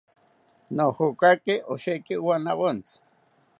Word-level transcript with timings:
Nojokakiro 0.75 1.65
osheki 1.73 2.13
wanawontzi 2.27 2.95